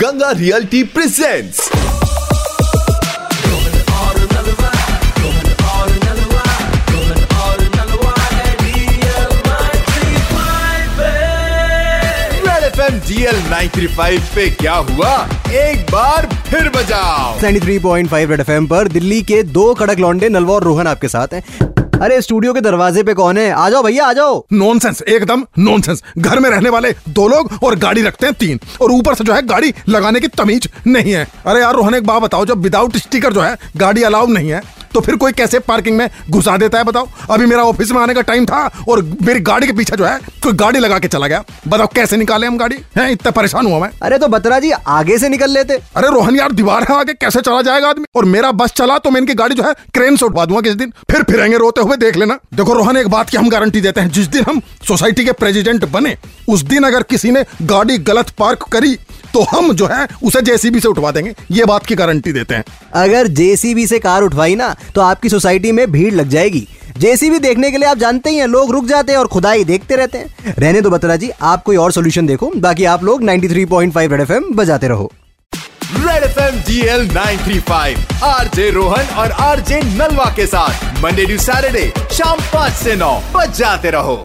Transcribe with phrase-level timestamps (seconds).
[0.00, 1.70] Ganga realty presents.
[12.46, 13.42] Red F M G L
[14.34, 15.28] पे क्या हुआ?
[15.52, 20.64] एक बार फिर बजाओ। 93.5 रेड एफएम पर दिल्ली के दो कड़क लौंडे नलवा और
[20.64, 21.42] रोहन आपके साथ हैं।
[22.00, 23.50] अरे, स्टूडियो के दरवाजे पे कौन है?
[23.50, 27.76] आ जाओ भैया, आ जाओ। नॉनसेंस एकदम नॉनसेंस घर में रहने वाले दो लोग और
[27.76, 31.28] गाड़ी रखते हैं तीन। और ऊपर से जो है गाड़ी लगाने की तमीज नहीं है।
[31.46, 34.79] अरे यार, रोहन, एक बात बताओ, जब विदाउट स्टिकर जो है, गाड़ी अलाउड नहीं है
[34.94, 37.08] तो फिर कोई कैसे पार्किंग में घुसा देता है बताओ?
[37.30, 40.18] अभी मेरा ऑफ़िस में आने का टाइम था और मेरी गाड़ी के पीछे जो है
[40.42, 42.76] कोई गाड़ी लगा के चला गया। बताओ कैसे निकाले हम गाड़ी?
[42.96, 46.36] है इतना परेशान हुआ मैं। अरे तो बतरा जी आगे से निकल लेते। अरे रोहन
[46.36, 48.04] यार दीवार है आगे कैसे चला जाएगा आदमी?
[48.16, 50.74] और मेरा बस चला तो मैं इनकी गाड़ी जो है क्रेन से उठवा दूँगा किस
[50.74, 54.00] दिन। फिर फिरेंगे रोते हुए देख लेना। देखो रोहन एक बात की हम गारंटी देते
[54.00, 56.16] हैं जिस दिन हम सोसाइटी के प्रेसिडेंट बने
[56.48, 58.96] उस दिन अगर किसी ने गाड़ी गलत पार्क करी
[59.34, 62.64] तो हम जो है उसे जेसीबी से उठवा देंगे। ये बात की गारंटी देते हैं।
[62.94, 66.66] अगर जेसीबी से कार उठवाई ना तो आपकी सोसाइटी में भीड़ लग जाएगी।
[66.98, 69.96] जेसीबी देखने के लिए आप जानते ही हैं लोग रुक जाते हैं और खुदाई देखते
[69.96, 74.10] रहते हैं। रहने दो बत्रा जी आप कोई और सोल्यूशन देखो बाकी आप लोग 93.5
[74.10, 75.10] रेड एफएम बजाते रहो।
[75.96, 77.08] Red F M G L
[78.24, 83.90] RJ Rohan और आरजे नलवा के साथ मंडे टू सैटरडे शाम पाँच से नौ बजाते
[83.90, 84.22] रहो।